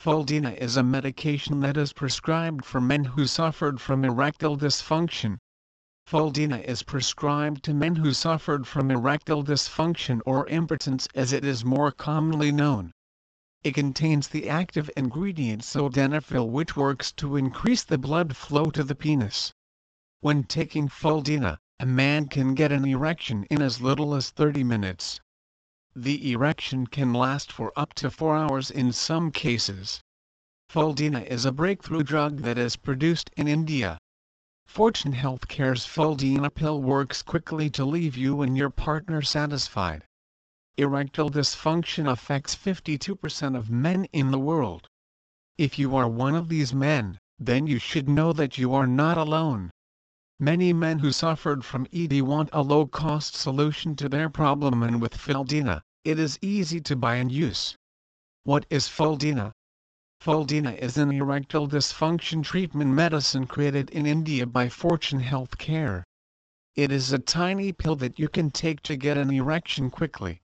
Fildena 0.00 0.56
is 0.56 0.76
a 0.76 0.82
medication 0.84 1.58
that 1.58 1.76
is 1.76 1.92
prescribed 1.92 2.64
for 2.64 2.80
men 2.80 3.06
who 3.06 3.26
suffered 3.26 3.80
from 3.80 4.04
erectile 4.04 4.56
dysfunction. 4.56 5.38
Fildena 6.06 6.62
is 6.62 6.84
prescribed 6.84 7.64
to 7.64 7.74
men 7.74 7.96
who 7.96 8.12
suffered 8.12 8.68
from 8.68 8.92
erectile 8.92 9.42
dysfunction 9.42 10.20
or 10.24 10.46
impotence 10.46 11.08
as 11.16 11.32
it 11.32 11.44
is 11.44 11.64
more 11.64 11.90
commonly 11.90 12.52
known. 12.52 12.92
It 13.64 13.74
contains 13.74 14.28
the 14.28 14.48
active 14.48 14.88
ingredient 14.96 15.62
sildenafil 15.62 16.48
which 16.48 16.76
works 16.76 17.10
to 17.14 17.34
increase 17.34 17.82
the 17.82 17.98
blood 17.98 18.36
flow 18.36 18.66
to 18.66 18.84
the 18.84 18.94
penis. 18.94 19.52
When 20.20 20.44
taking 20.44 20.86
Fildena, 20.86 21.58
a 21.82 21.84
man 21.84 22.28
can 22.28 22.54
get 22.54 22.70
an 22.70 22.84
erection 22.84 23.42
in 23.50 23.60
as 23.60 23.80
little 23.80 24.14
as 24.14 24.30
30 24.30 24.62
minutes. 24.62 25.20
The 25.96 26.30
erection 26.30 26.86
can 26.86 27.12
last 27.12 27.50
for 27.50 27.72
up 27.74 27.92
to 27.94 28.08
4 28.08 28.36
hours 28.36 28.70
in 28.70 28.92
some 28.92 29.32
cases. 29.32 30.00
Fildena 30.70 31.26
is 31.26 31.44
a 31.44 31.50
breakthrough 31.50 32.04
drug 32.04 32.42
that 32.42 32.56
is 32.56 32.76
produced 32.76 33.30
in 33.36 33.48
India. 33.48 33.98
Fortune 34.64 35.12
Healthcare's 35.12 35.84
Fildena 35.84 36.54
pill 36.54 36.80
works 36.80 37.20
quickly 37.20 37.68
to 37.70 37.84
leave 37.84 38.16
you 38.16 38.42
and 38.42 38.56
your 38.56 38.70
partner 38.70 39.20
satisfied. 39.20 40.04
Erectile 40.76 41.30
dysfunction 41.30 42.08
affects 42.08 42.54
52% 42.54 43.56
of 43.56 43.70
men 43.70 44.04
in 44.12 44.30
the 44.30 44.38
world. 44.38 44.86
If 45.58 45.80
you 45.80 45.96
are 45.96 46.08
one 46.08 46.36
of 46.36 46.48
these 46.48 46.72
men, 46.72 47.18
then 47.40 47.66
you 47.66 47.80
should 47.80 48.08
know 48.08 48.32
that 48.34 48.56
you 48.56 48.72
are 48.72 48.86
not 48.86 49.18
alone. 49.18 49.72
Many 50.44 50.72
men 50.72 50.98
who 50.98 51.12
suffered 51.12 51.64
from 51.64 51.86
ED 51.92 52.22
want 52.22 52.48
a 52.52 52.62
low-cost 52.62 53.36
solution 53.36 53.94
to 53.94 54.08
their 54.08 54.28
problem 54.28 54.82
and 54.82 55.00
with 55.00 55.16
Fildena, 55.16 55.82
it 56.02 56.18
is 56.18 56.36
easy 56.42 56.80
to 56.80 56.96
buy 56.96 57.14
and 57.14 57.30
use. 57.30 57.76
What 58.42 58.66
is 58.68 58.88
Fildena? 58.88 59.52
Fildena 60.20 60.76
is 60.78 60.98
an 60.98 61.12
erectile 61.12 61.68
dysfunction 61.68 62.42
treatment 62.42 62.90
medicine 62.90 63.46
created 63.46 63.88
in 63.90 64.04
India 64.04 64.44
by 64.44 64.68
Fortune 64.68 65.20
Healthcare. 65.20 66.02
It 66.74 66.90
is 66.90 67.12
a 67.12 67.20
tiny 67.20 67.72
pill 67.72 67.94
that 67.94 68.18
you 68.18 68.28
can 68.28 68.50
take 68.50 68.82
to 68.82 68.96
get 68.96 69.16
an 69.16 69.30
erection 69.30 69.90
quickly. 69.90 70.42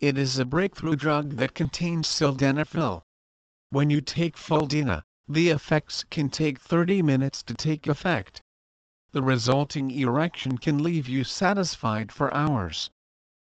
It 0.00 0.18
is 0.18 0.40
a 0.40 0.44
breakthrough 0.44 0.96
drug 0.96 1.36
that 1.36 1.54
contains 1.54 2.08
sildenafil. 2.08 3.02
When 3.68 3.90
you 3.90 4.00
take 4.00 4.36
Fildena, 4.36 5.04
the 5.28 5.50
effects 5.50 6.02
can 6.02 6.30
take 6.30 6.58
30 6.58 7.02
minutes 7.02 7.44
to 7.44 7.54
take 7.54 7.86
effect 7.86 8.42
the 9.12 9.22
resulting 9.22 9.90
erection 9.90 10.56
can 10.56 10.82
leave 10.82 11.08
you 11.08 11.24
satisfied 11.24 12.12
for 12.12 12.32
hours. 12.32 12.90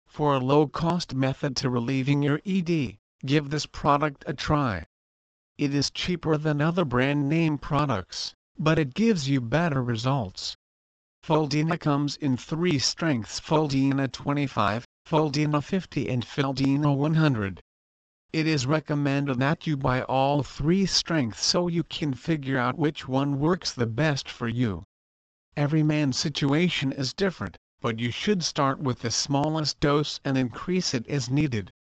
For 0.07 0.35
a 0.35 0.39
low-cost 0.39 1.15
method 1.15 1.57
to 1.57 1.71
relieving 1.71 2.23
your 2.23 2.43
ED, 2.45 2.99
give 3.25 3.49
this 3.49 3.65
product 3.65 4.23
a 4.27 4.35
try. 4.35 4.85
It 5.57 5.75
is 5.75 5.91
cheaper 5.91 6.37
than 6.37 6.61
other 6.61 6.85
brand 6.85 7.31
name 7.31 7.57
products, 7.57 8.35
but 8.59 8.79
it 8.79 8.93
gives 8.93 9.31
you 9.31 9.41
better 9.41 9.83
results. 9.83 10.57
Fildena 11.23 11.81
comes 11.81 12.17
in 12.17 12.37
three 12.37 12.79
strengths 12.79 13.41
Fildena 13.41 14.13
25, 14.13 14.85
Fildena 15.07 15.65
50 15.65 16.09
and 16.09 16.25
Fildena 16.25 16.95
100. 16.95 17.63
It 18.33 18.47
is 18.47 18.67
recommended 18.67 19.39
that 19.39 19.67
you 19.67 19.79
buy 19.79 20.03
all 20.03 20.43
three 20.43 20.85
strengths 20.85 21.43
so 21.43 21.69
you 21.69 21.83
can 21.83 22.13
figure 22.13 22.59
out 22.59 22.77
which 22.77 23.09
one 23.09 23.39
works 23.39 23.73
the 23.73 23.87
best 23.87 24.29
for 24.29 24.49
you. 24.49 24.85
Every 25.59 25.83
man's 25.83 26.19
situation 26.19 26.93
is 26.93 27.15
different, 27.15 27.57
but 27.81 27.99
you 27.99 28.11
should 28.11 28.45
start 28.45 28.79
with 28.79 29.01
the 29.01 29.11
smallest 29.11 29.81
dose 29.81 30.21
and 30.23 30.37
increase 30.37 30.93
it 30.93 31.07
as 31.09 31.31
needed. 31.31 31.71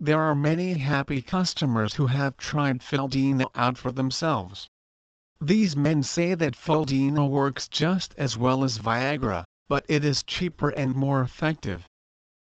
There 0.00 0.20
are 0.20 0.34
many 0.34 0.74
happy 0.74 1.20
customers 1.20 1.94
who 1.94 2.06
have 2.06 2.38
tried 2.38 2.80
Fildena 2.80 3.50
out 3.54 3.76
for 3.76 3.92
themselves. 3.92 4.70
These 5.42 5.76
men 5.76 6.02
say 6.02 6.34
that 6.34 6.56
Fildena 6.56 7.26
works 7.28 7.68
just 7.68 8.14
as 8.16 8.38
well 8.38 8.64
as 8.64 8.78
Viagra, 8.78 9.44
but 9.68 9.84
it 9.88 10.04
is 10.06 10.22
cheaper 10.22 10.70
and 10.70 10.94
more 10.94 11.20
effective. 11.20 11.86